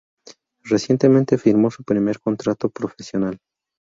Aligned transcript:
Recientemente 0.63 1.37
firmó 1.37 1.69
su 1.69 1.83
primer 1.83 2.19
contrato 2.19 2.71
profesional. 2.71 3.37